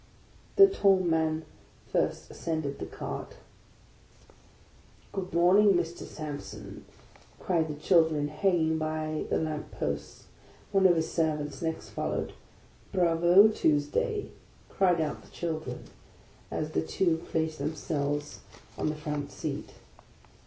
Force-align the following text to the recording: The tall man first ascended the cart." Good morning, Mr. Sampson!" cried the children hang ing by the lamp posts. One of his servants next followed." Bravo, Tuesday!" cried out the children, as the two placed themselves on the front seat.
The 0.55 0.65
tall 0.65 0.99
man 1.01 1.45
first 1.91 2.31
ascended 2.31 2.79
the 2.79 2.87
cart." 2.87 3.35
Good 5.13 5.31
morning, 5.31 5.73
Mr. 5.75 6.07
Sampson!" 6.07 6.85
cried 7.39 7.67
the 7.67 7.79
children 7.79 8.27
hang 8.27 8.55
ing 8.55 8.77
by 8.79 9.25
the 9.29 9.37
lamp 9.37 9.69
posts. 9.69 10.23
One 10.71 10.87
of 10.87 10.95
his 10.95 11.11
servants 11.13 11.61
next 11.61 11.89
followed." 11.89 12.33
Bravo, 12.91 13.49
Tuesday!" 13.49 14.31
cried 14.75 14.99
out 14.99 15.21
the 15.21 15.29
children, 15.29 15.83
as 16.49 16.71
the 16.71 16.81
two 16.81 17.17
placed 17.29 17.59
themselves 17.59 18.39
on 18.79 18.89
the 18.89 18.95
front 18.95 19.29
seat. 19.31 19.69